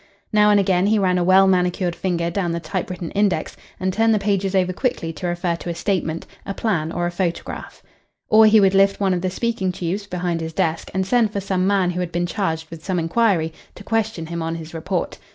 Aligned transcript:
Now 0.33 0.49
and 0.49 0.59
again 0.59 0.87
he 0.87 0.97
ran 0.97 1.19
a 1.19 1.23
well 1.23 1.45
manicured 1.45 1.95
finger 1.95 2.31
down 2.31 2.53
the 2.53 2.59
type 2.59 2.89
written 2.89 3.11
index 3.11 3.55
and 3.79 3.93
turned 3.93 4.15
the 4.15 4.17
pages 4.17 4.55
over 4.55 4.73
quickly 4.73 5.13
to 5.13 5.27
refer 5.27 5.55
to 5.57 5.69
a 5.69 5.75
statement, 5.75 6.25
a 6.43 6.55
plan, 6.55 6.91
or 6.91 7.05
a 7.05 7.11
photograph. 7.11 7.83
Or 8.27 8.47
he 8.47 8.59
would 8.59 8.73
lift 8.73 8.99
one 8.99 9.13
of 9.13 9.21
the 9.21 9.29
speaking 9.29 9.71
tubes 9.71 10.07
behind 10.07 10.41
his 10.41 10.53
desk 10.53 10.89
and 10.95 11.05
send 11.05 11.31
for 11.31 11.39
some 11.39 11.67
man 11.67 11.91
who 11.91 11.99
had 11.99 12.11
been 12.11 12.25
charged 12.25 12.71
with 12.71 12.83
some 12.83 12.97
inquiry, 12.97 13.53
to 13.75 13.83
question 13.83 14.25
him 14.25 14.41
on 14.41 14.55
his 14.55 14.73
report. 14.73 15.19